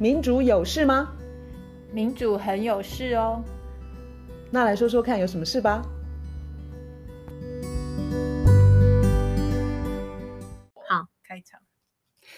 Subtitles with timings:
[0.00, 1.12] 民主有事吗？
[1.92, 3.44] 民主很有事哦。
[4.50, 5.82] 那来说说看，有什么事吧？
[10.88, 11.60] 好，开场。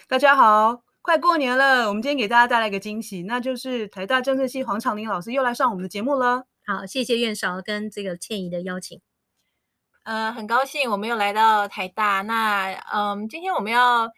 [0.09, 6.43] 大家好，快过年了，我们今天给大家带来一个惊喜，那就是台大政治系黄长林老师又来上我们的节目了。
[6.65, 8.99] 好，谢谢院韶跟这个倩怡的邀请。
[10.03, 12.23] 呃，很高兴我们又来到台大。
[12.23, 14.11] 那嗯，今天我们要。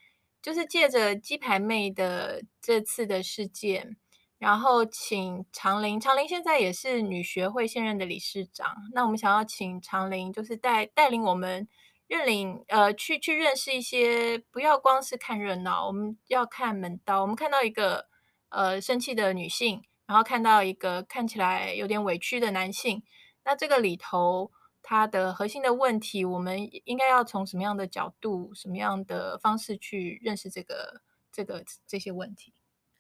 [0.46, 3.98] 就是借着鸡排妹的这次的事件，
[4.38, 8.76] 然后请长林，长林现在也是女学会现任的理事长。
[8.94, 11.68] 那我们想要请长林，就是带带领我们
[12.06, 17.24] 认领呃去去认识一些，不要光是看热闹，我们要看门道。
[17.24, 18.06] 我们看到一个
[18.50, 23.02] 呃生气的女性，然后看到一个看起来有点委屈的男性，
[23.44, 24.52] 那这个里头。
[24.88, 32.54] 它的核心的问题，我们应该要从什么样的角度、什么样的方式去认识这个、这个这些问题？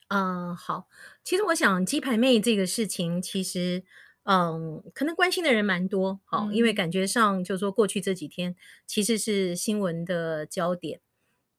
[0.07, 0.87] 嗯、呃，好，
[1.23, 3.83] 其实我想鸡排妹这个事情，其实
[4.23, 8.55] 嗯，可能关心的人蛮多，好，因为感觉上就是说过去这几天
[8.87, 11.01] 其实是新闻的焦点。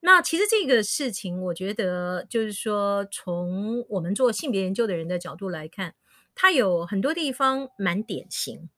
[0.01, 5.95] 那其实这个事情，我觉得就是说，从我们做性别研究的人的角度来看，
[6.35, 8.69] 它有很多地方蛮典型。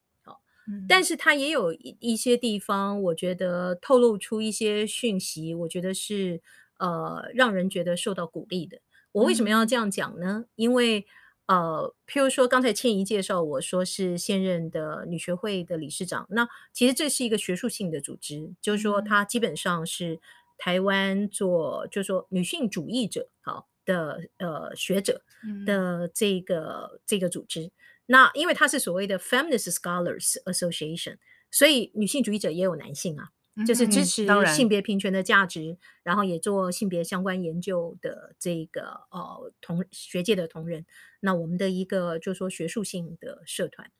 [0.88, 6.42] 但是它也有一一些地方，我觉得透露出一些讯息，我觉得是
[6.78, 8.80] 呃让人觉得受到鼓励的。
[9.12, 10.46] 我为什么要这样讲呢？
[10.56, 11.06] 因为
[11.48, 20.20] 呃，譬如说刚才倩怡介绍我说是现任的女学会的理事长，那其实这是一个学术性的组织，就是说它基本上是
[20.60, 25.24] 台湾做就是说女性主义者好的呃学者
[25.66, 27.72] 的这个这个组织。
[28.12, 31.18] 那因为它是所谓的 Feminist Scholars Association，
[31.52, 40.88] 所以女性主义者也有男性啊，嗯、就是支持性别平权的价值，然后也做性别相关研究的这个呃同学界的同仁。
[41.20, 43.92] 那我们的一个就是说学术性的社团。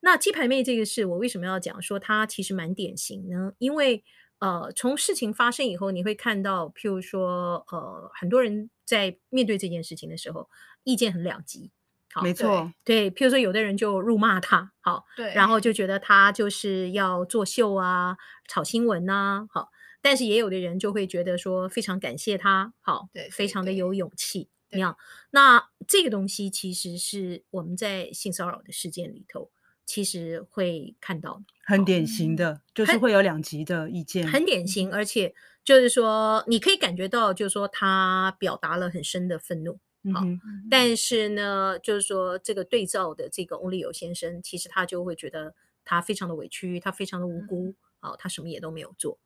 [0.00, 3.52] 那鸡排妹这个事，我为什么要讲说它其实蛮典型呢？
[3.58, 4.02] 因为
[4.38, 10.48] 呃从事情发生以后，你会看到，譬如说呃很多人在面对这件事情的时候，
[10.84, 11.70] 意见很两极。
[12.12, 18.16] 好没错，对，譬如说，有的人就辱骂他，好，对，然后就觉得他就是要作秀啊，
[18.48, 19.70] 炒新闻呐、啊，好，
[20.02, 24.96] 但是也有的人就会觉得说非常感谢他，好，对，非常的有勇气，你看，
[25.30, 29.52] 那这个东西其实是我们在性骚扰的事件里头，
[29.86, 35.32] 其实会看到的，很典型的，就是会有两极的意见，很，很典型，而且
[35.62, 39.78] 就是说，你可以感觉到，就是说他表达了很深的愤怒。
[40.14, 40.24] 好，
[40.70, 49.18] 但是呢，就是说这个对照的这个翁立友先生，其实他就会觉得他非常的委屈，他非常的无辜，好，他什么也都没有做。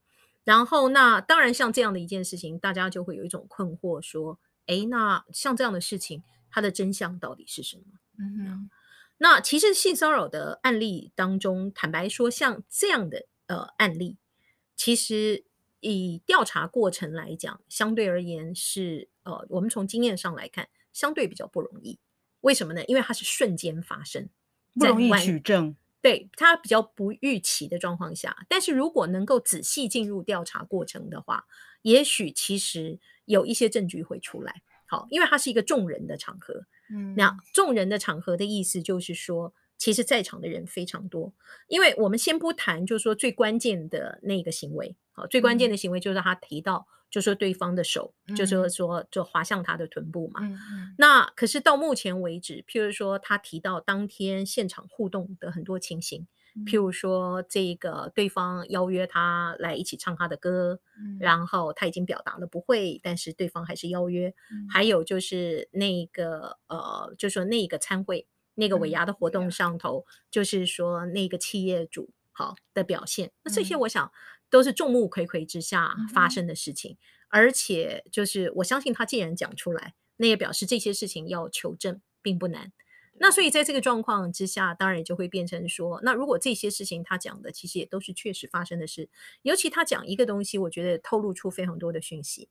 [0.43, 7.85] 然后那当然像这样的一件事情，大家就会有一种困惑，说，诶，那像这样的事情，它的真相到底是什么？
[8.19, 8.71] 嗯哼，
[9.19, 14.19] 那其实性骚扰的案例当中，坦白说，像这样的呃案例，
[14.75, 15.45] 其实。
[15.93, 21.99] 以调查过程来讲，相对而言是呃，我们从经验上来看，相对比较不容易。
[22.41, 22.85] 为什么呢？
[22.87, 24.29] 因为它是瞬间发生，
[24.75, 25.77] 不容易取证。
[26.01, 31.47] 对，它比较不预期的状况下，但是如果能够仔细进入调查过程的话，
[31.83, 34.63] 也许其实有一些证据会出来。
[34.87, 36.67] 好，因为它是一个众人的场合。
[36.91, 41.31] 嗯，那众人的场合的意思就是说，其实在场的人非常多。
[41.69, 44.97] 因为我们先不谈，就是说最关键的那个行为。
[45.13, 50.41] 好，最关键的行为就是他提到，就说对方的手，嗯、就是说就滑向他的臀部嘛。
[50.41, 64.35] 嗯嗯、那可是到目前为止，譬如说他提到当天现场互动的很多情形，嗯、譬如说这个对方邀约他来一起唱他的歌，嗯、然后他已经表达了不会，但是对方还是邀约。
[64.51, 73.29] 嗯、还有就是那个呃，就说那个参会那个尾牙的活动上头，嗯、就是说那个企业主好的表现。
[73.29, 74.11] 嗯、那这些我想。
[74.51, 76.97] 都是众目睽睽之下发生的事情，
[77.29, 82.73] 而且就是我相信他既然讲出来，那也表示这些事情要求证并不难。
[83.15, 89.09] 那所以在这个状况之下，当然就会变成说，那如果这些事情他讲的其实也都是确实发生的事，
[89.43, 92.49] 尤其他讲一个东西，我觉得透露出非常多的讯息。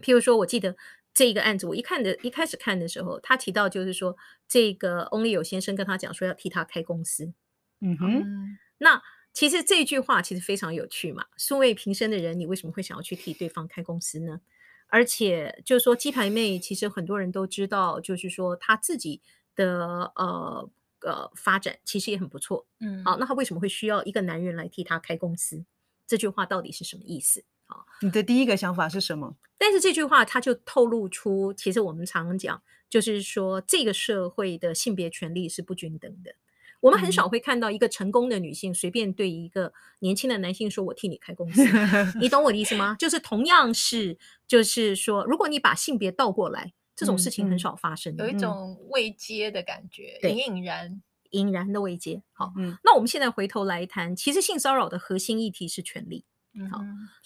[0.00, 0.76] 譬如说，我记得
[1.12, 4.16] 这一个案子，我一看的一开始看的时候，他提到就是说，
[4.48, 7.32] 这个翁立友先生跟他讲说要替他开公司。
[7.80, 9.00] 嗯哼，嗯那。
[9.34, 14.40] 其实这句话其实非常有趣嘛，素未平生的人，你为什么会想要去替对方开公司呢？
[14.88, 19.20] 而且就是说，鸡排妹其实很多人都知道，就是说她自己
[19.54, 20.68] 的呃
[21.02, 25.64] 呃发展其实也很不错，嗯，好，那她为什么会需要一个男人来替她开公司？
[26.04, 27.44] 这句话到底是什么意思？
[27.66, 29.36] 好，你的第一个想法是什么？
[29.56, 36.34] 但是这句话它就透露出，其实我们常常讲就是说这个社会的性别权利是不均等的。
[36.80, 41.60] 我们很少会看到一个成功的女性随便对一个年轻的男性说：“我替你开公司。
[42.20, 42.94] ”你懂我的意思吗？
[43.00, 52.22] 就是同样是，就是说，如果你把性别倒过来，这种事情很少发生，有一种未接的感觉，隐隐然、隐然的未接。
[52.32, 56.24] 好，嗯，那我们现在回头来谈，其实性骚扰的核心议题是权利。
[56.70, 56.80] 好，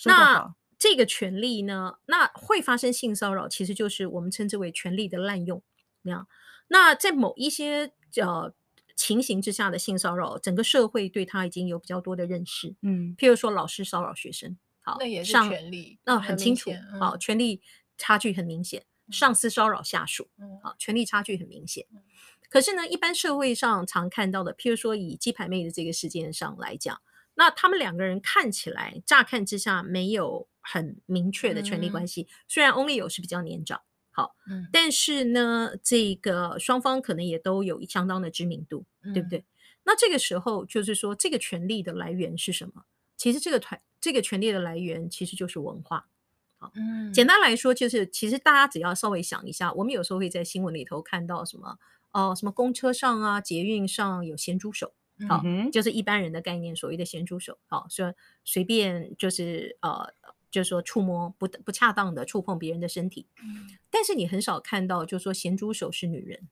[0.07, 5.63] 那这个权利呢，那会发生性骚扰，其实就是我们称之为权利的滥用。
[6.03, 6.27] 那
[6.69, 8.53] 那在某一些呃。
[8.95, 12.77] 情形之下的性骚扰，整个社会对他已经有比较多的认识。
[12.83, 17.63] 嗯，譬如说老师骚扰学生，好，那也是权利，那很清楚，嗯、好，权力
[17.97, 18.85] 差距很明显。
[19.11, 21.87] 上司骚扰下属，嗯，好，权力差距很明显。
[22.51, 27.01] 可是呢，一般社会上常看到的，譬如说以鸡排妹的这个事件上来讲，
[27.35, 33.83] 那他们两个人看起来乍看之下没有很明确的权利关系，嗯、虽然 Only 有是比较年长。
[34.15, 39.47] 好，嗯，但是呢，这个双方可能也都有相当的知名度，嗯、对不对？
[39.85, 42.85] 那这个时候就是说，这个权利的来源是什么？
[43.17, 46.09] 其实这个团，这个权利的来源其实就是文化。
[46.59, 51.79] 好，嗯，简单来说，就是其实大家只要稍微想一下，我们有时候会在新闻里头看到什么
[52.13, 54.93] 哦、呃，什么公车上啊、捷运上有咸猪手，
[55.29, 55.43] 好，
[55.73, 58.15] 就是一般人的概念，所谓的咸猪手，好，说
[58.45, 60.13] 随便就是呃。
[60.53, 66.47] 就是说触摸不不恰当的触碰别人的身体，嗯、但是你很少看到，就是说咸猪手是女人，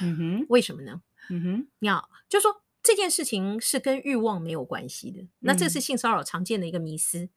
[0.00, 1.02] 嗯哼，为什么呢？
[1.28, 7.28] 嗯哼，你好，就说这件事情是跟欲望没有关系的，嗯、那这是性骚扰常见的一个迷思，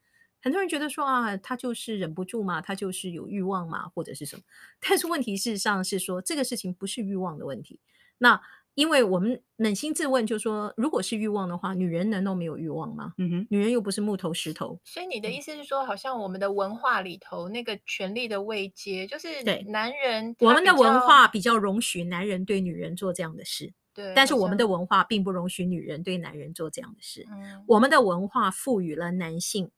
[0.42, 4.44] 很多人觉得说啊，他就是忍不住嘛，他就是有欲望嘛，或者是什么，
[4.80, 7.82] 但是问题事实上是说这个事情不是欲望的问题，
[8.20, 8.42] 那。
[8.78, 13.16] 因为我们扪心自问，就是说，如果是欲望的话，女人难道没有欲望吗？
[13.18, 14.80] 嗯哼，女人又不是木头石头。
[14.84, 24.14] 所以你的意思是说，好像我们的文化里头那个权力的位阶，就是对男人，我们的文化比较容许男人对女人做这样的事，对。
[24.16, 27.26] 但是我们的文化并不容许女人对男人做这样的事。
[27.32, 29.72] 嗯，我们的文化赋予了男性、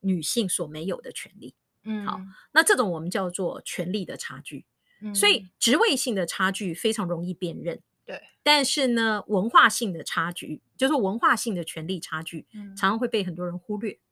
[0.00, 1.54] 女性所没有的权利。
[1.84, 2.20] 嗯，好，
[2.52, 4.66] 那这种我们叫做权力的差距。
[5.00, 7.80] 嗯，所以职位性的差距非常容易辨认。
[8.04, 12.46] 对，但是呢，文化性的差距，就是文化性的权力差距，
[12.76, 13.92] 常常会被很多人忽略。
[13.92, 14.02] 嗯、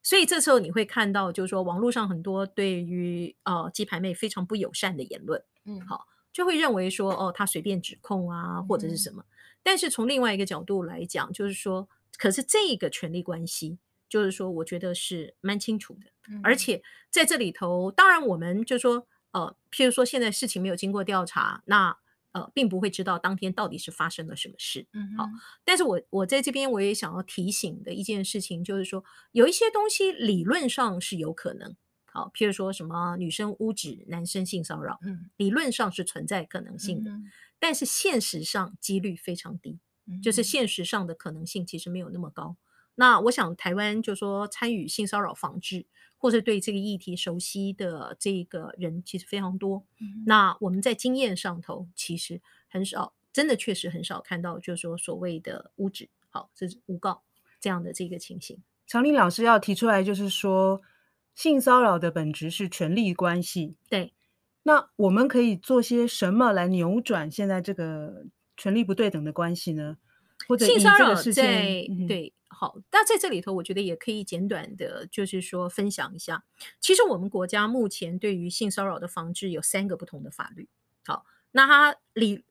[0.00, 9.22] 所以这时候你会看到，就是说网络上很多对于呃鸡排妹非常不友善的言论，嗯，好，就会认为说哦，她随便指控啊，或者是什么。
[9.22, 9.30] 嗯、
[9.64, 13.76] 但是从另外一个角度来讲，就是说，可是这个权力关系，
[14.08, 16.06] 就是说，我觉得是蛮清楚的。
[16.28, 16.80] 嗯、而且
[17.10, 21.98] 在这里头，当然我们就说，呃，譬如说现在事情没有经过调查，那。
[22.32, 24.86] 呃，并不会知道当天到底是发生了什么事。
[24.92, 25.28] 嗯哼，好，
[25.64, 31.76] 但是我我在这边我也想要提醒的一件事情，就是说有一些东西理论上是有可能，
[32.06, 37.24] 好，譬如说什么女生污指男生性骚扰，嗯，理论上是存在可能性的，嗯、
[37.58, 42.56] 但是现实上几率非常低，嗯、就是现实上的可能性其实没有那么高。
[42.94, 45.86] 那我想台湾就说参与性骚扰防治。
[46.22, 57.24] 或者对这个议题熟悉的这个人其实非常多，嗯、那我们在经验上头其实很少，真的确实很少看到，就是说所谓的污指，好，这是诬告
[57.60, 58.62] 这样的这个情形。
[58.86, 60.80] 长龄老师要提出来，就是说
[61.34, 63.74] 性骚扰的本质是权力关系。
[63.88, 64.12] 对，
[64.62, 69.96] 那我们可以做些什么来扭转现在这个权力不对等的关系呢？
[70.48, 72.32] 或者性骚扰在、嗯、对。
[72.54, 76.44] 好，那在这里头，我觉得也可以简短的，就是说分享一下。
[76.80, 80.68] 其实我们国家目前对于性骚扰的防治有三个不同的法律。
[81.04, 82.44] 好，那它理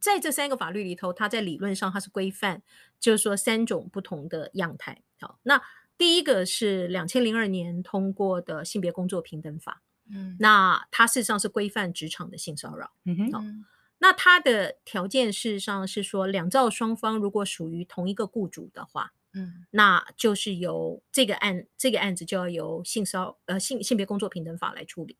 [0.00, 2.62] 在这三个法律里头，它在理论上它是规范，
[3.00, 5.00] 就是说三种不同的样态。
[5.20, 5.62] 好，那
[5.96, 9.82] 第一个是两千零二年通过的性别工作平等法。
[10.10, 12.92] 嗯，那它事实上是规范职场的性骚扰。
[13.04, 13.64] 嗯哼。
[13.96, 14.06] 好。
[14.06, 25.16] 那它的条件事实上是说，两造双方如果属于同一个雇主的话，嗯，那就是由这个案这个案子就要由性骚呃性性别工作平等法来处理，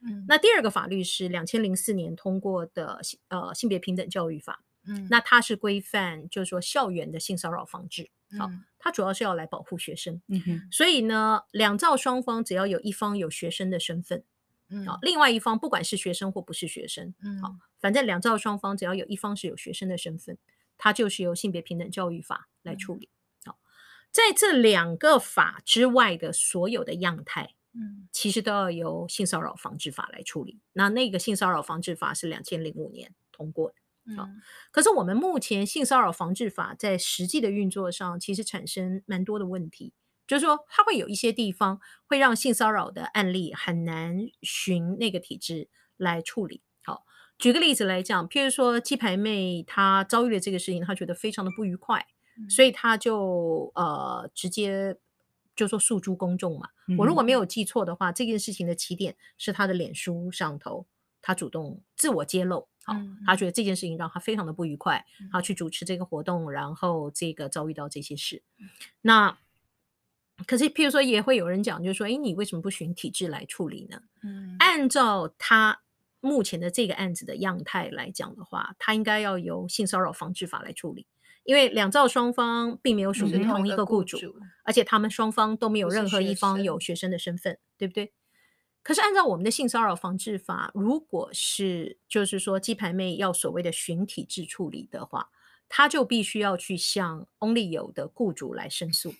[0.00, 14.24] 嗯，那第二个法律是两千零四年通过的性呃性别平等教育法，嗯，那它是规范就是说校园的性骚扰防治，好，嗯，它主要是要来保护学生，嗯哼，所以呢，两造双方只要有一方有学生的身份。
[14.86, 20.38] 好，另外一方不管是学生或不是学生，嗯，好，反正两造双方只要有一方是有学生的身份，
[20.78, 23.08] 它就是由性别平等教育法来处理。
[23.44, 23.58] 好，
[24.12, 30.60] 在这两个法之外的所有的样态，嗯，其实都要由性骚扰防治法来处理。
[30.72, 34.28] 那那个性骚扰防治法是两千零五年通过的，好，
[34.70, 39.92] 可是我们目前性骚扰防治法在实际的运作上，其实产生蛮多的问题。
[40.30, 46.62] 就是说，它会有一些地方会让性骚扰的案例很难循那个体制来处理。
[46.84, 47.04] 好，
[47.36, 52.06] 举个例子来讲，譬如说鸡排妹她遭遇了这个事情，她觉得非常的不愉快，
[52.38, 54.96] 嗯、所以她就呃直接
[55.56, 56.68] 就说诉诸公众嘛。
[56.86, 60.86] 嗯、我如果没有记错的话，这件事情的起点是她的脸书上头，
[61.20, 62.68] 她主动自我揭露。
[62.84, 62.94] 好，
[63.26, 68.42] 他觉得这件事情让他非常的不愉快，他去主持这个活动，然后这个遭遇到这些事。
[69.02, 69.36] 那
[70.46, 74.02] 可是，譬如说，也会有人讲，就是说，哎，你为什么不循体制来处理呢？
[74.22, 75.80] 嗯，按照他
[76.20, 81.06] 目前的这个案子的样态来讲的话，他应该要由性骚扰防治法来处理，
[81.44, 88.12] 因为两造双方并没有属于同一个雇主，嗯、而且他们双方都没有任何一方有学生的身份，对不对？
[88.82, 95.28] 可是按照我们的性骚扰防治法，如果是就是说鸡排妹要所谓的循体制处理的话，
[95.68, 99.14] 他就必须要去向 Onlyyo 的雇主来申诉。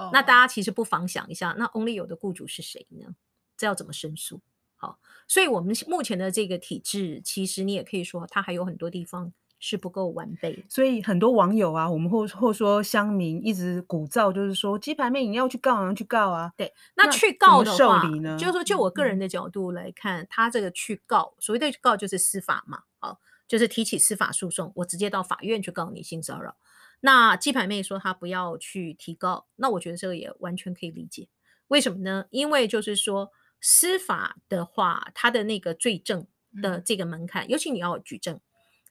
[0.00, 0.10] Oh.
[0.12, 3.14] 那大家其实不妨想一下，那 Onlyyo 的雇主是谁呢？
[3.56, 4.40] 这要怎么申诉？
[4.76, 9.32] 好，所以我们目前的这个体制，其实你也可以说，它还有很多地方。
[9.62, 16.50] 是不够完备，所以很多网友啊，我们或或说乡民一直鼓噪，就是说鸡排妹你要去告，要去告啊。
[16.56, 18.38] 对，那去告的话，呢？
[18.38, 26.56] 就是说，就我个人的角度来看，他这个去告，所谓的告就是司法嘛，好，就是提起司法诉讼，我直接到法院去告你性骚扰。
[27.00, 31.28] 那鸡排妹说她不要去提高，那我觉得这个也完全可以理解。
[31.68, 32.26] 为什么呢？
[32.30, 33.30] 因为就是说
[33.60, 36.26] 司法的话，它的那个罪证
[36.62, 38.40] 的这个门槛，尤其你要举证。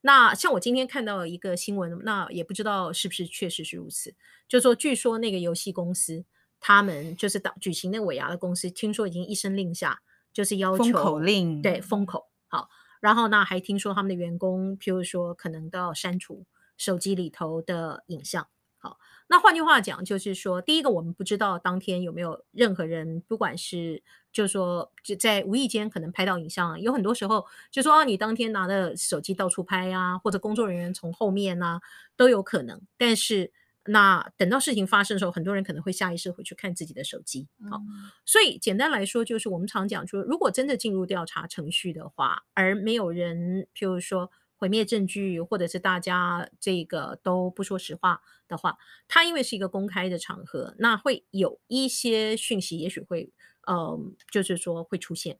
[0.02, 4.16] 那像我今天看到一个新闻，那也不知道是不是确实是如此。
[4.48, 6.24] 就说据说那个游戏公司，
[6.62, 10.02] 他们就是当举行那个尾牙的公司，听说已经一声令下，
[10.32, 12.30] 就是要求封口令，对，封口。
[12.48, 12.70] 好，
[13.02, 16.46] 然后呢，还听说他们的员工，譬如说可能都要删除
[16.80, 18.48] 手机里头的影像。
[18.80, 24.02] 好，那换句话讲，就是说，第一个我们不知道当天有没有任何人，不管是。
[24.32, 31.82] 就是说，就在无意间可能拍到影像，有很多时候就说啊，你当天拿的手机到处拍啊，或者工作人员从后面啊，
[32.16, 32.80] 都有可能。
[32.96, 33.52] 但是
[33.86, 37.48] 那等到事情发生的时候，很多人可能会下意识回去看自己的手机。
[37.72, 53.32] 好，嗯，所以简单来说，就是我们常讲说，如果真的进入调查程序的话，而没有人，譬如说毁灭证据，或者是大家这个都不说实话的话，它因为是一个公开的场合，那会有一些讯息，也许会。
[53.68, 55.38] 嗯，就是说会出现，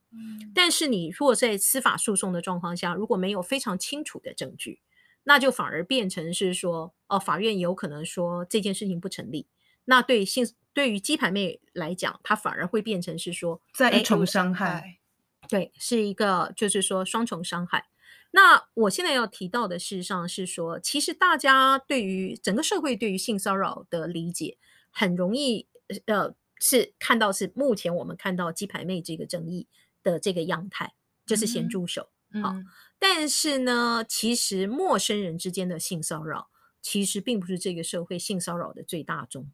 [0.54, 4.82] 但是你如果在司法诉讼的状况下，如果没有非常清楚的证据，
[5.24, 9.48] 那就反而变成是说，哦，法院有可能说这件事情不成立。
[9.86, 15.00] 那对性对于鸡排妹来讲，它反而会变成是说在一重伤害，
[15.48, 17.88] 对，是一个就是说双重伤害。
[18.32, 24.58] 那我现在要提到的事实上是说，其实大家对于整个社会对于性骚扰的理解，
[24.92, 25.68] 很容易
[26.06, 26.36] 呃。
[26.62, 29.70] 是看到是目前我们看到鸡排妹这个争议
[30.04, 30.94] 的这个样态，
[31.26, 32.10] 就是咸猪手。
[32.34, 32.54] 嗯、好，
[33.00, 36.50] 但是呢，其实陌生人之间的性骚扰，
[36.82, 39.50] 其实并不是这个社会性骚扰的最大宗。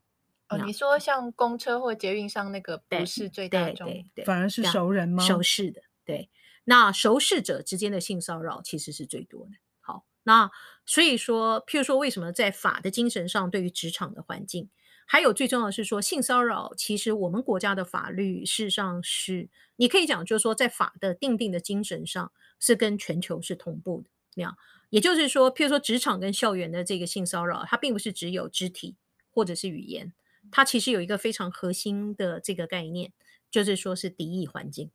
[0.50, 5.24] 哦，你说像公车或捷运上那个不是最大宗，对，对，对，反而是熟人吗？
[5.24, 6.30] 熟识的，对。
[6.64, 9.52] 那熟识者之间的性骚扰其实是最多的。
[9.82, 10.50] 好，那
[10.86, 14.70] 所以说，譬如说，为什么在法的精神上，对于职场的环境？
[15.06, 24.10] 还有最重要的是说，性骚扰其实我们国家的法律事实上是，你可以讲就是说，在法的定定的精神上是跟全球是同步的。
[24.34, 24.58] 那样，
[24.90, 28.96] 也就是说，譬如说职场跟校园的这个性骚扰，它并不是只有肢体
[29.30, 30.12] 或者是语言，
[30.50, 33.14] 它其实有一个非常核心的这个概念，
[33.52, 34.90] 就是说是敌意环境。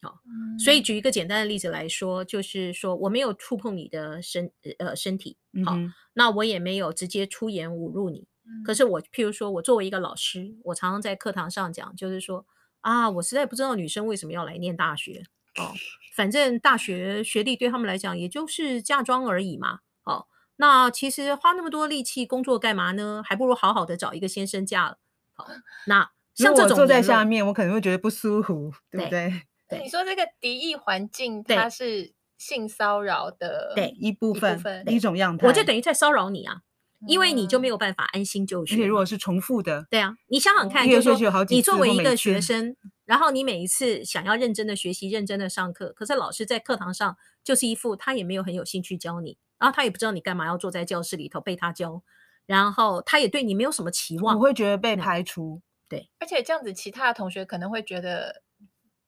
[0.00, 0.20] 好，
[0.58, 5.76] 所以举一个简单的例子来说，就是说我没有触碰你的身呃身体，好，
[6.14, 8.26] 那我也没有直接出言侮辱你。
[8.64, 12.46] 可是我，譬如说，我作为一个老师，我常常在课堂上讲，就是说
[12.80, 15.24] 啊，我实在不知道女生为什么要来念大学
[15.56, 15.74] 哦，
[16.14, 19.80] 反正大学学历对他们来讲，也就是嫁妆而已嘛。
[20.04, 20.26] 哦，
[20.56, 23.22] 那其实花那么多力气工作干嘛呢？
[23.22, 24.98] 还不如好好的找一个先生嫁了。
[25.34, 25.46] 好，
[25.86, 29.42] 那像这种坐在下面，我可能会觉得不舒服，对不对？
[29.68, 36.62] 对，你说这个敌意环境，它是性骚扰的对一部分，一种样态，我就等于在骚扰你啊。
[37.06, 38.74] 因为你就没有办法安心就学。
[38.74, 52.02] 而且如果是重复的，对啊，你想想看，哦、就是说你作为一个学生，然后你每一次想要认真的学习、认真的上课，可是老师在课堂上就是一副他也没有很有兴趣教你，然后他也不知道你干嘛要坐在教室里头被他教，
[52.46, 55.62] 然后他也对你没有什么期望，我会觉得被排除。
[55.88, 58.42] 对，而且这样子，其他的同学可能会觉得，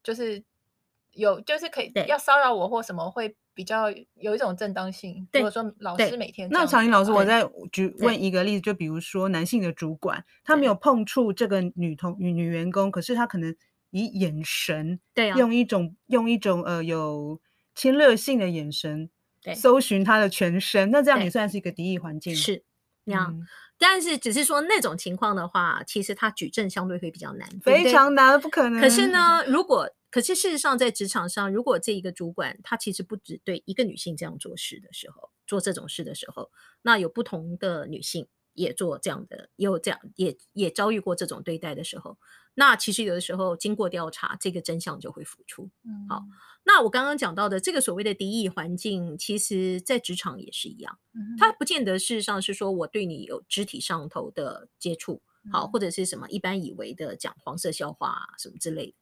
[0.05, 0.45] 就是
[1.13, 3.37] 有，就是可以要骚扰我或什么会。
[3.53, 5.29] 比较有一种正当性。
[5.33, 13.55] 如果说老师每天那常英老师，我 再举问一个例子，就比如说男性的主管，他没有碰触这个女同女女员工，可是他可能
[13.91, 17.39] 以眼神，对啊，用一种用一种呃有
[17.75, 19.11] 侵略性的眼神，
[19.43, 22.35] 对，搜寻他的全身，那这样也算是一个敌意环境。
[22.35, 22.65] 是
[23.05, 28.81] 那样，嗯、但是只是说那种情况的话，其实他举证相对会比较难，非常难，不可能。
[28.81, 36.51] 可是呢，如果可是事实上在职场上，如果这一个主管他其实不只对一个女性这样做事的时候，做这种事的时候，
[36.83, 38.29] 那有不同的女性。
[38.53, 42.19] 也做这样的，也有这样，也也遭遇过这种对待的时候，
[42.55, 45.71] 那其实有的时候经过调查，这个真相就会浮出。
[45.85, 46.25] 嗯，好，
[46.65, 58.95] 那我刚刚讲到的这个所谓的敌意环境，其实在职场也是一样，嗯，它不见得事实上是说我对你有肢体上头的接触，好，或者是什么一般以为的讲黄色笑话啊，什么之类的。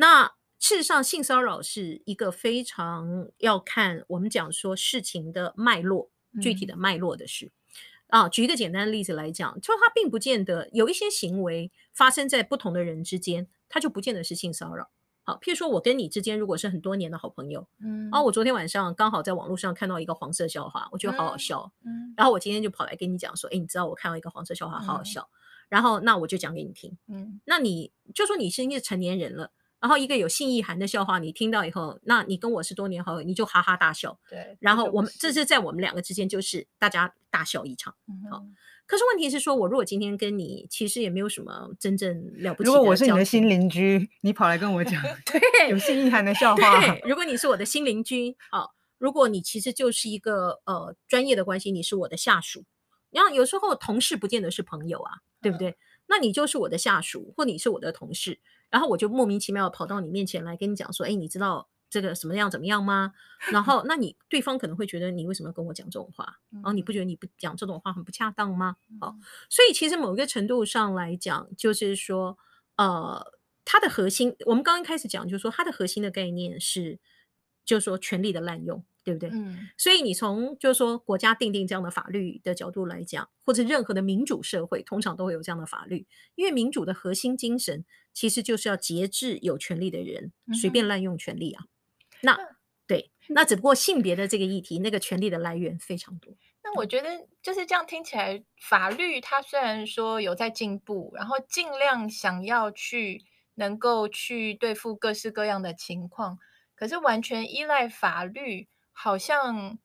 [0.00, 7.52] 好，那事实上性骚扰是一个非常要看我们讲说事情的脉络，具体的脉络的事。
[8.08, 14.90] 啊，举一个简单的例子来讲，就它并不见得有一些行为发生在不同的人之间，它就不见得是性骚扰。
[15.22, 25.36] 好，譬如说我跟你之间如果是很多年的好朋友，嗯，然后我昨天晚上刚好在网络上看到一个黄色笑话，我觉得好好笑，嗯，然后我今天就跑来跟你讲说，哎，你知道我看到一个黄色笑话，好好笑，嗯，
[25.68, 29.52] 然后那我就讲给你听，嗯，那你就说你是一个成年人了。
[29.80, 34.18] 然后一个有性意涵的笑话，你听到以后，那你跟我是多年好友，你就哈哈大笑。
[34.28, 34.56] 对。
[34.60, 37.94] 然后我们这是在我们两个之间，就是大家大笑一场。
[38.06, 38.30] 嗯。
[38.30, 38.44] 好。
[38.86, 42.74] 可是问题是说，我如果今天跟你其实也没有什么真正了不起的。
[42.74, 46.80] 如果我是你的新邻居，你跑来跟我讲， 对，有性意涵的笑话。
[46.80, 47.00] 对。
[47.08, 52.64] 如果你是我的新邻居，好，如果你其实就是一个呃专业的关系，你是我的下属。
[53.10, 55.70] 然后有时候同事不见得是朋友啊，对不对？
[55.70, 55.76] 嗯。
[56.10, 58.40] 那你就是我的下属，或你是我的同事。
[58.68, 63.14] 然后我就莫名其妙跑到你面前来跟你讲说，哎，你知道这个什么样怎么样吗？
[63.50, 66.38] 然后 那你对方可能会觉得你为什么要跟我讲这种话？
[66.50, 68.76] 然后你不觉得你不讲这种话很不恰当吗？
[69.00, 69.16] 好，
[69.48, 72.36] 所以其实某一个程度上来讲，就是说，
[72.76, 73.32] 呃，
[73.64, 76.98] 它的核心，我们刚刚开始讲，就是说它的核心的概念是，
[77.64, 78.84] 就是说权力的滥用。
[79.02, 79.30] 对不对？
[79.30, 91.64] 嗯，所以你从就是说国家定定这样的法律的角度来讲，或者任何的民主社会，通常都会有这样的法律，因为民主的核心精神其实就是要节制有权利的人随便滥用权利啊。
[91.64, 91.68] 嗯、
[92.22, 92.38] 那
[92.86, 96.34] 对，那只不过性别的这个议题，那个权利的来源非常多。
[96.62, 103.24] 那我觉得就是这样听起来，法律它虽然说有在进步，然后尽量想要去
[103.54, 106.38] 能够去对付各式各样的情况，
[106.74, 108.68] 可是完全依赖法律。
[109.02, 109.78] 好像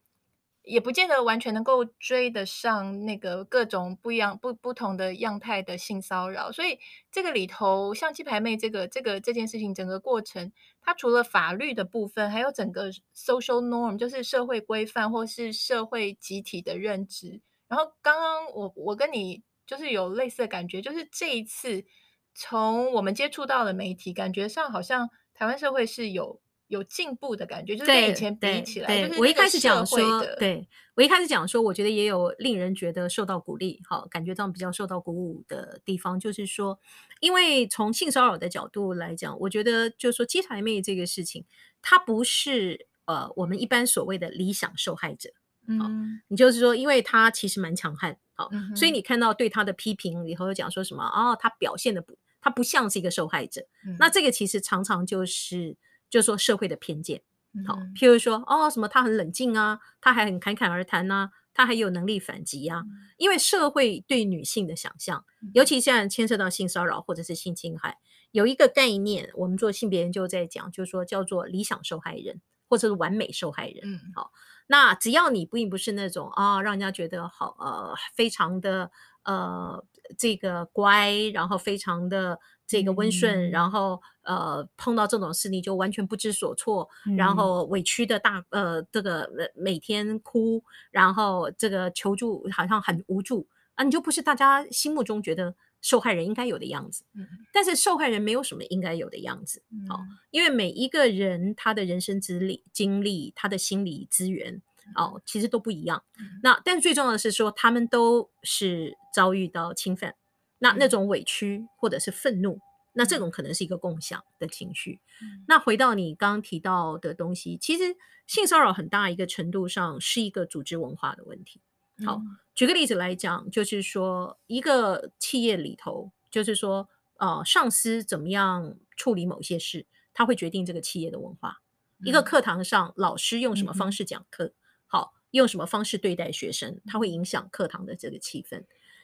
[0.62, 6.78] 也不见得完全能够追得上那个各种不一样、不不同的样态的性骚扰，所以
[7.10, 10.52] 这个里头，像鸡排妹这个这个这件事情，整个过程，
[10.82, 17.40] 它除了法律的部分，还有整个 social norm，就是社会规范或是社会集体的认知。
[17.70, 21.86] 然后刚刚我我跟你就是有类似的感觉，就是这一次
[22.34, 26.42] 从我们接触到的媒体，感觉上好像台湾社会是有。
[26.68, 36.80] 有进步的感觉，就是跟以前比起来，对，对，我一开始讲说，对，我一开始讲说，我觉得也有令人觉得受到鼓励，好，感觉到比较受到鼓舞的地方，就是说，
[37.20, 41.46] 因为从性骚扰的角度来讲，我觉得就是说鸡排妹这个事情，
[41.84, 45.30] 它不是呃我们一般所谓的理想受害者，
[45.68, 55.78] 嗯，你就是说，因为她其实蛮强悍，好，嗯，所以你看到对她的批评以后讲说什么，哦，她表现的不，她不像是一个受害者，嗯，那这个其实常常就是。
[56.10, 57.22] 就是说社会的偏见，
[57.68, 62.84] 好，譬如说哦，什么他很冷静啊，他还很侃侃而谈呐、啊，他还有能力反击啊。
[63.18, 67.98] 因为社会对女性的想象，尤其现在牵涉到性骚扰或者是性侵害，
[68.32, 73.80] 有一个概念，我们做性别研究在讲，就是说叫做理想受害人或者是完美受害人。
[73.84, 74.32] 嗯，好，
[74.68, 78.92] 那只要你并不是那种啊、哦，让人家觉得好呃，非常的
[79.24, 79.86] 呃
[80.18, 82.40] 这个乖，然后非常的。
[82.68, 97.04] 这个温顺，嗯、然后呃碰到这种事你就完全不知所措，嗯、然后委屈的大呃这个每天哭，然后这个求助好像很无助啊，你就不是大家心目中觉得受害人应该有的样子。
[97.14, 100.00] 嗯、但是受害人没有什么应该有的样子，好、
[100.32, 104.60] 因为每一个人他的人生资历、经历、他的心理资源
[104.96, 106.04] 哦，其实都不一样。
[106.20, 110.16] 嗯、那但是最重要的是说，他们都是遭遇到侵犯。
[110.60, 112.60] 那那种委屈或者是愤怒，
[112.94, 115.02] 那这种可能是一个共享的情绪。
[115.22, 117.96] 嗯、那回到你刚刚提到的东西，其实
[118.26, 121.60] 性骚扰很大一个程度上是一个组织文化的问题。
[122.06, 131.62] 好，嗯、举个例子来讲，就是说一个企业里头，就是说呃上司怎么样处理某些事，他会决定这个企业的文化。
[132.00, 134.54] 嗯、一个课堂上老师用什么方式讲课，嗯、
[134.88, 138.64] 好，用什么方式对待学生，它会影响课堂的这个气氛。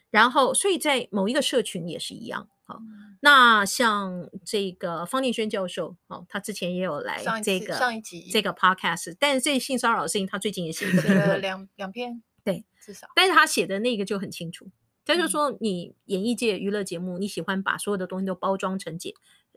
[0.10, 2.82] 然后，所以在某一个社群也是一样，好，
[3.22, 14.70] 那像这个方念轩教授，哦，他之前也有来这个上一集这个 podcast，但是这性骚扰的事情，他最近也写了两两篇，对，至少，但是他写的那个就很清楚，
[15.06, 19.14] 他就说你演艺界娱乐节目，你喜欢把所有的东西都包装成节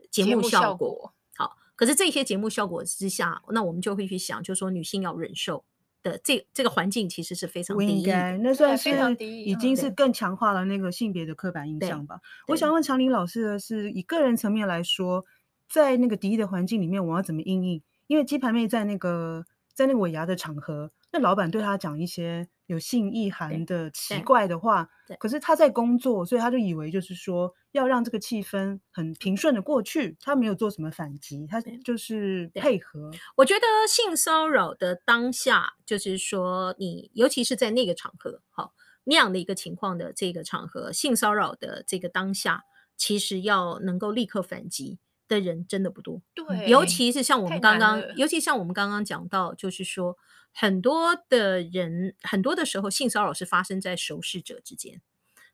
[0.09, 5.65] 节目效果，好，可是这些节目效果之下，那我们就会去想，就是说女性要忍受。
[6.05, 12.19] 的这这个环境其实是非常低，应该那算是已经是更强化了那个性别的刻板印象吧。
[12.47, 15.25] 我想问长林老师的是，以个人层面来说，
[15.67, 17.81] 在那个敌意的环境里面，我要怎么应应？
[18.05, 33.11] 因为鸡排妹在那个在那个尾牙的场合，那老板对她讲一些有性意涵的奇怪的话，可是他在工作，所以他就以为就是说要让这个气氛很平顺的过去，他没有做什么反击，他就是配合。
[33.35, 38.73] 我觉得性骚扰的当下，就是说你尤其是在那个场合，好
[39.03, 42.63] 那样的一个情况的这个场合，性骚扰的这个当下，
[42.97, 44.99] 其实要能够立刻反击。
[45.27, 50.15] 的人真的不多，对，尤其是像我们刚刚，尤其像我们刚刚讲到，就是说
[50.57, 55.01] 很多的人，很多的时候性骚扰是发生在熟识者之间。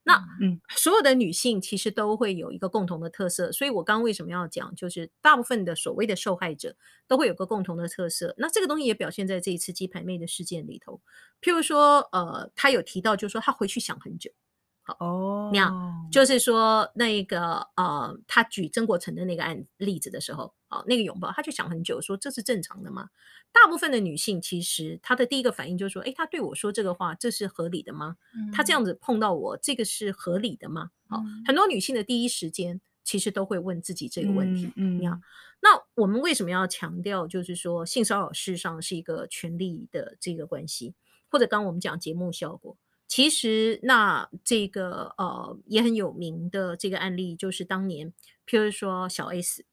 [0.04, 6.76] 那嗯，所有的女性其实都会有一个共同的特色，所以我刚刚为什么要讲，就是大部分的所谓的受害者
[7.08, 8.34] 都会有个共同的特色。
[8.38, 11.02] 那这个东西也表现在这一次鸡排妹的事件里头，
[11.42, 14.32] 譬如说，呃，她有提到，就是说她回去想很久。
[14.84, 23.10] 好哦，那样就是说，那个呃，他举曾国城的那个案例子的时候，哦，那个拥抱，他就想很久，说这是正常的吗？
[23.52, 28.16] 大部分的女性其实她的第一个反应就是说，诶，他对我说这个话，这是合理的吗？
[28.54, 30.92] 他这样子碰到我，这个是合理的吗？
[31.08, 34.72] 好，很多女性的第一时间其实都会问自己这个问题。
[34.78, 35.22] 嗯，那样，
[35.62, 40.96] 那我们为什么要强调，就是说性骚扰事实上是一个权利的这个关系，
[41.30, 42.78] 或者刚刚我们讲节目效果。
[43.06, 48.14] 其实，那这个呃也很有名的这个案例，就是当年，
[48.48, 49.66] 譬如说小 S，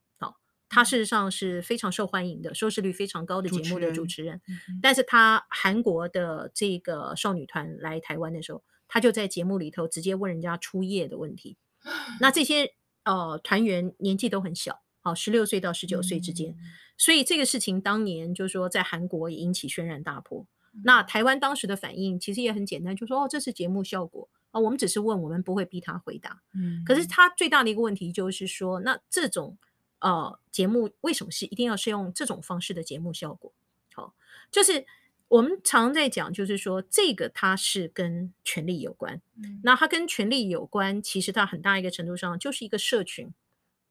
[0.69, 4.41] 哦，她事实上是非常受欢迎的，收视率非常高的节目的主持人。
[4.47, 11.57] 持人但是他韩国的这个少女团来台湾的时候，他就在节目里头直接问人家初夜的问题。
[12.21, 16.57] 那这些呃团员年纪都很小，好，十六岁到十九岁之间，嗯、
[16.97, 20.47] 所以这个事情当年就是说在韩国也引起轩然大波。
[20.85, 26.43] 那台湾当时的反应其实也很简单，就说哦，这是节目效果啊，我们只是问，我们不会逼他回答。
[26.55, 29.57] 嗯，可是他最大的一个问题就是说，那这种
[30.01, 33.53] 呃节目为什么是一定要是用这种方式的节目效果？
[33.95, 34.15] 好，
[34.51, 34.87] 就是
[35.29, 39.21] 我们常在讲，就是说这个它是跟权力有关。
[39.37, 43.33] 嗯，那它跟权力有关，其实它很大一个程度上就是一个社群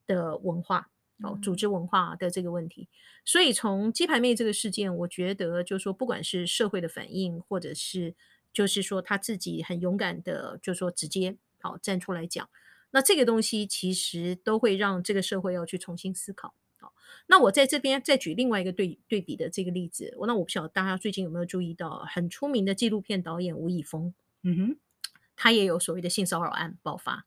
[0.05, 0.89] 的文化。
[1.23, 2.87] 哦，组织文化的这个问题，
[3.25, 8.13] 所以从鸡排妹这个事件，我觉得就是说，不管是社会的反应，或者是
[8.53, 12.47] 就是说他自己很勇敢的，就是说直接好站出来讲，
[12.91, 16.53] 那这个东西其实都会让这个社会要去重新思考。
[16.79, 16.93] 好，
[17.27, 24.77] 那我在这边再举另外一个对对比的这个例子，那我不晓得大家最近有没有注意到，很出名的纪录片导演吴以峰，嗯哼，
[25.35, 27.25] 他也有所谓的性骚扰案爆发。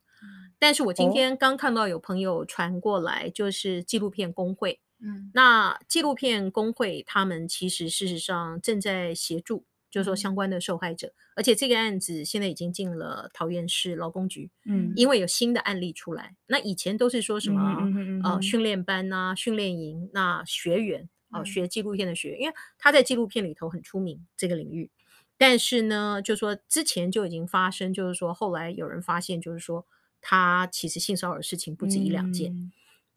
[0.59, 18.63] 但是我今天刚看到有朋友传过来，就是纪录片工会，嗯，那纪录片工会他们其实事实上正在协助，就是说相关的受害者，嗯、而且这个案子现在已经进了桃园市劳工局，嗯，因为有新的案例出来，那以前都是说什么、嗯嗯嗯、呃训。
[18.63, 24.91] 练班呐、啊、训练营，那学员啊、呃、学纪录片的学员，因为他在纪录片里头很出名这个领域，
[25.37, 29.87] 但是呢，就是说之前就已经发生，就是说后来有人发现，就是说。
[30.23, 32.71] 他其实性骚扰的事情不止一两件，嗯、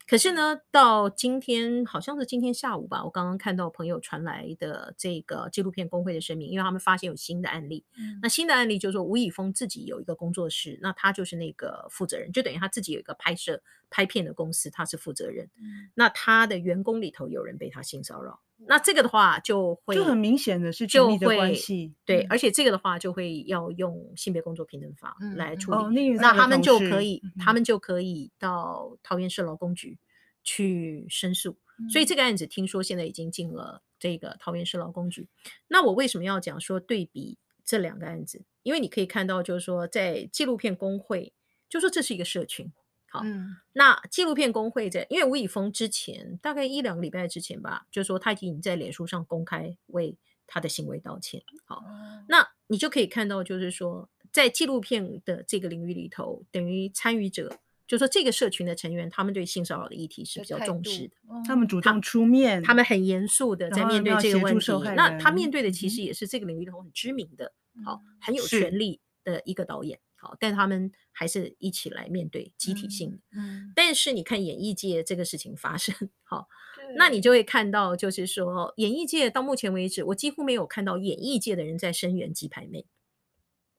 [0.06, 7.84] 可是呢，到今天好像是今天下午吧，我刚刚看到朋友传来的这个纪录片工会的声明，因为他们发现有新的案例。
[7.96, 13.62] 嗯、那新的案例就是说，吴以峰自己有一个工作室，那他就是那个负责人，就等于他自己有一个拍摄
[13.94, 15.48] 拍片的公司，他是负责人。
[15.56, 18.40] 嗯、那他的员工里头有人被他性骚扰。
[18.66, 26.10] 那这个的话就会就很明显的是权力的关系，对，嗯、而且这个的话就会要用性别工作平等法来处理。
[26.14, 29.96] 那他们就可以，嗯、他们就可以到桃园市劳工局
[30.42, 31.56] 去申诉。
[31.78, 35.28] 嗯、所以这个案子听说现在已经进了这个桃园市劳工局。
[35.68, 38.42] 那我为什么要讲说对比这两个案子？
[38.64, 41.32] 因为你可以看到，就是说在纪录片工会，
[41.68, 42.72] 就说这是一个社群。
[43.14, 51.40] 好，嗯，那纪录片工会在，因为吴以峰之前大概一两个礼拜之前吧，就是说他已经在脸书上公开为他的行为道歉。
[51.64, 51.84] 好，
[52.26, 61.14] 那你就可以看到，就是说在纪录片的这个领域里头，等于参与者，就说这个社群的成员，他们对性骚扰的议题是比较重视的，
[61.46, 64.72] 他们主动出面，他们很严肃的在面对这个问题。
[64.96, 67.52] 那他面对的其实也是这个领域里头很知名的，
[67.84, 70.00] 好，很有权力的一个导演。
[70.24, 73.18] 好，但他们还是一起来面对集体性的。
[73.36, 76.48] 嗯，但是你看演艺界这个事情发生， 好，
[76.96, 82.86] 那你就会看到，就是说演艺界到目前为止，我几乎没有看到演艺界的人在声援鸡排妹。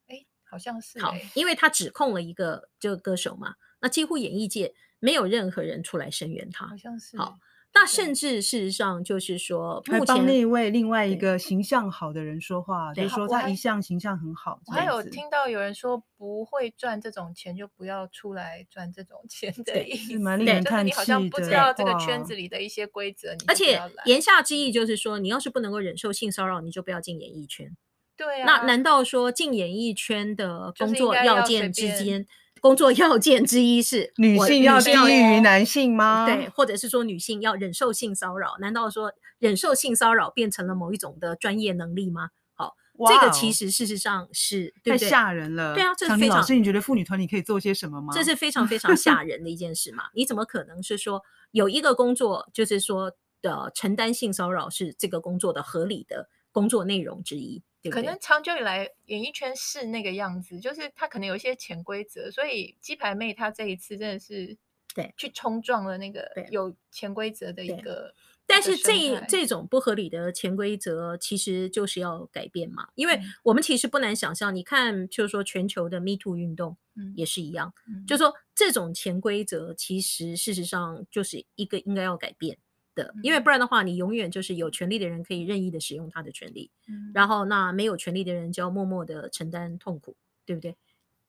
[0.06, 7.40] 哎，好像是好，因为他指控了一个这个歌手嘛，那几乎演艺界没有任何人出来声援他，好像是好。
[7.76, 14.62] 那甚至事实上就是说，还帮那位另外一个形象好的人说话，就是说他一向形象很好。
[14.66, 20.90] 我还有听到有人说，不会赚这种钱就不要出来赚这种钱的意思，蛮令人叹气的。
[20.90, 27.76] 你好像不知道这个圈子里的一些规则，而且言下之意就是说，你要是不能够忍受性骚扰，你就不要进演艺圈。
[28.16, 32.26] 对啊，那难道说进演艺圈的工作要件之间？
[32.66, 36.26] 工作要件之一是 女性要低于男性吗？
[36.26, 38.56] 对，或者是说女性要忍受性骚扰？
[38.60, 42.30] 难道说忍受性骚扰变成了某一种的专业能力吗？
[42.56, 42.74] 好
[43.08, 45.76] 这个其实事实上是太吓人了。
[45.76, 46.40] 对啊，这是非常。
[46.40, 48.12] 老师，你觉得妇女团体可以做些什么吗？
[48.16, 50.06] 这是非常非常吓人的一件事嘛？
[50.16, 53.12] 你怎么可能是说有一个工作，就是说
[53.44, 57.62] 的承担性骚扰是这个工作的合理的工作内容之一？
[57.86, 64.58] 对对，可能长久以来，演艺圈是那个样子，就是他可能有一些潜规则，所以鸡排妹她这一次真的是
[64.94, 68.14] 对去冲撞了那个有潜规则的一个，
[68.48, 76.78] 但是这这种不合理的潜规则，其实就是要改变嘛，因为我们其实不难想象，你看，就是说全球的 Me Too 运动
[77.16, 82.58] 也是一样，嗯、就是说这种潜规则其实事实上就是一个应该要改变。
[82.96, 90.76] 的，因为不然的话，你永远就是有权利的人可以任意的使用他的权利，嗯，然后那没有权利的人就要默默的承担痛苦，对不对？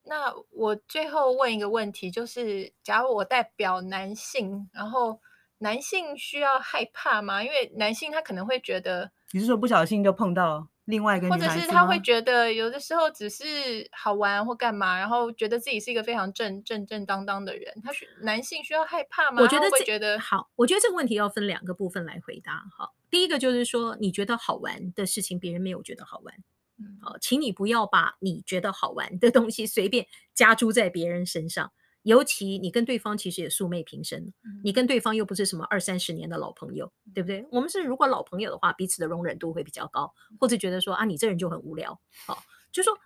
[0.03, 5.19] 那我最后问一个问题，就是假如我代表男性，然后
[5.57, 7.43] 男性需要害怕吗？
[7.43, 10.69] 因为男性他可能会觉得，你是说不小心就碰到？
[10.87, 13.45] 另外一个，或者是他会觉得有的时候只是
[13.91, 17.73] 好玩或干嘛，然后觉得自己是一个非常正正正当当的人。
[17.83, 19.41] 他是男性需要害怕吗？
[19.41, 20.49] 我觉得会觉得好。
[20.55, 22.63] 我觉得这个问题要分两个部分来回答。
[22.75, 26.33] 好，第一个就是说，你觉得好玩的事情，别人没有觉得好玩。
[26.79, 31.73] 嗯，好，请你不要把你觉得好玩的东西随便加诸在别人身上。
[32.03, 34.31] 尤其你跟对方其实也素昧平生，
[34.63, 37.45] 你跟对方又不是什么二三十年的老朋友，对不对？
[37.51, 42.97] 我们是如果老朋友的话，彼此的容忍度会比较高，或者觉得说啊，你这人就很无聊，好，就说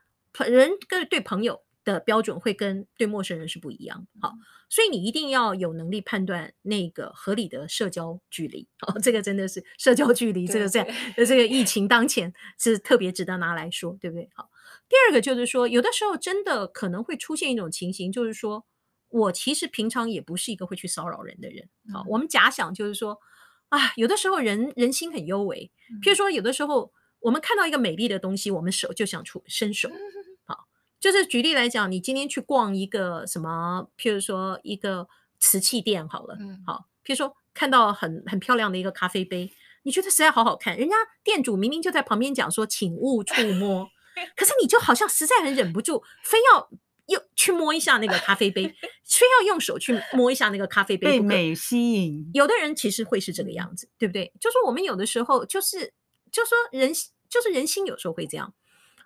[0.48, 4.34] 人跟对朋友的标准会跟对陌生人是不一样，好，
[4.70, 14.30] 所以你一定要有能力判断那个合理的社交距离，哦，这个真的是社交距离，这个在这个疫情当前是特别值得拿来说，对不对？
[14.36, 14.52] 好，
[14.88, 18.64] 第二个就是说，有的时候真的可能会出现一种情形，就是说。
[19.12, 21.68] 我其实平常也不是一个会去骚扰人的人。
[21.94, 23.20] 好，我们假想就是说，
[23.70, 25.72] 啊，有的时候人人心很幽微。
[26.02, 29.90] 譬如说，有的时候我们看到一个美丽的东西，我们手就想出伸手。
[30.48, 30.68] 好，
[31.00, 35.08] 就是举例来讲，你今天去逛一个什么，譬如说一个
[35.40, 39.52] 瓷器店，好了，好，譬如说看到很很漂亮的一个咖啡杯，
[39.84, 43.90] 你觉得实在好好看，人家店主明明就在旁边讲说，请勿触摸，
[44.38, 46.70] 可是你就好像实在很忍不住，非要。
[47.12, 48.64] 又去摸一下那个咖啡杯，
[49.04, 52.32] 非要用手去摸一下那个咖啡杯，被美吸引。
[52.34, 54.34] 有的人其实会是这个样子，对不对？
[54.40, 55.94] 就是我们有的时候就是，
[56.32, 56.94] 就说人
[57.30, 58.54] 就是人心有时候会这样。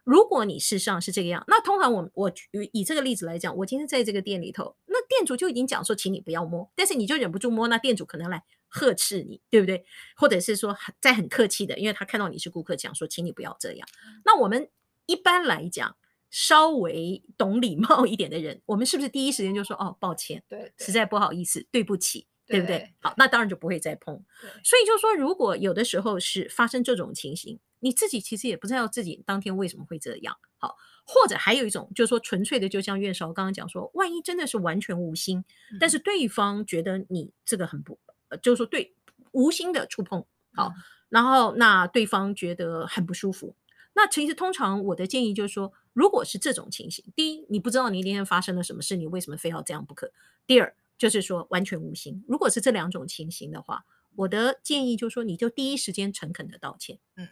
[0.03, 2.31] 如果你事实上是这个样，那通常我我
[2.71, 9.83] 以这个例子来讲，我今天在这个店里头，那店主就已经讲说，请你不要摸，但是你就忍不住摸，那店主可能来呵斥你，对不对？
[10.15, 13.87] 或者是说在很客气的，因为他看到你是顾客，讲说，请你不要这样。
[14.23, 14.69] 那我们
[15.07, 15.97] 一般来讲。
[16.37, 22.93] 稍微懂礼貌一点的人，我们是不是第一时间就说哦，抱歉，对，实在不好意思，对不起，对不对？
[22.99, 24.21] 好，那当然就不会再碰。
[24.61, 30.35] 所以就说，如果有的时候是发生这种情形，你自己其实也不知道自己当天为什么会这样。
[30.57, 35.45] 好，或者还有一种就是说，纯粹的，就像月韶刚刚讲说，万一真的是完全无心，
[35.79, 37.97] 但是对方觉得你这个很不，
[38.41, 38.93] 就是说对
[39.31, 40.73] 无心的触碰，好，
[41.07, 43.55] 然后那对方觉得很不舒服。
[43.97, 50.11] 那其实通常我的建议就是说，如果是这种情形，第一，你不知道你那天发生了什么事，你为什么非要这样不可？
[50.45, 52.23] 第二，就是说完全无心。
[52.27, 53.85] 如果是这两种情形的话，
[54.17, 56.99] 我的建议就是说，你就第一时间诚恳的道歉。
[57.15, 57.27] 嗯，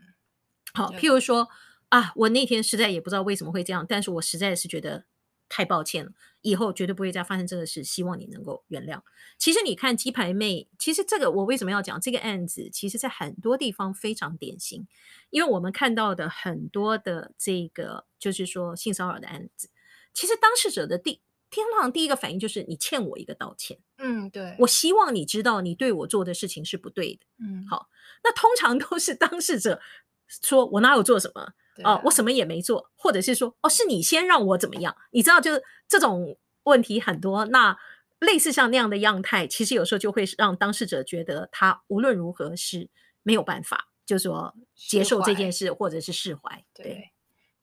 [0.73, 1.49] 好，譬如说
[1.89, 5.03] 啊，我那天实在也不知道为什么会这样，但是我实在是觉得。
[5.49, 7.83] 太抱歉了，以后绝对不会再发生这个事。
[7.83, 9.01] 希望你能够原谅。
[9.37, 12.69] 其实你看鸡排妹，其实这个我为什么要讲这个案子？
[12.71, 14.87] 其实，在很多地方非常典型，
[15.29, 19.69] 因为我们看到的很多的这个就是说性骚扰的案子，
[20.13, 23.77] 其实当事者的第天堂第一个反应就是你欠我一个道歉。
[23.97, 27.25] 嗯，对，我希望你知道你对我做的事情是不对的。
[27.39, 27.89] 嗯，好，
[28.23, 29.79] 那通常都是当事者
[30.27, 31.53] 说我哪有做什么。
[31.83, 34.95] 哦、我什么也没做，或者是说，哦，是你先让我怎么样？
[35.11, 37.45] 你知道，就是这种问题很多。
[37.45, 37.77] 那
[38.19, 42.89] 类似像那样的样态，其实有时候就会让当事者觉得他无论如何是
[43.23, 46.63] 没有办法，就说接受这件事，或者是释怀。
[46.73, 47.11] 对，对，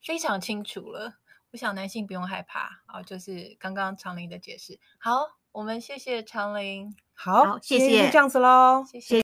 [0.03, 1.15] 非常清楚了。
[1.53, 4.79] 我想男性不用害怕啊，就是刚刚长林的解释。
[4.99, 6.95] 好，我们谢谢长林。
[7.13, 9.15] 好，谢谢，这样子喽，谢谢。